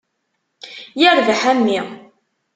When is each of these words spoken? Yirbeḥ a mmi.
Yirbeḥ 1.01 1.41
a 1.51 1.53
mmi. 1.57 1.79